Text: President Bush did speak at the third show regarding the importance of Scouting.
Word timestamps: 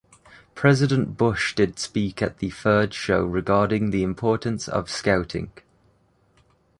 President 0.55 1.15
Bush 1.15 1.53
did 1.53 1.77
speak 1.77 2.23
at 2.23 2.39
the 2.39 2.49
third 2.49 2.91
show 2.91 3.23
regarding 3.23 3.91
the 3.91 4.01
importance 4.01 4.67
of 4.67 4.89
Scouting. 4.89 5.51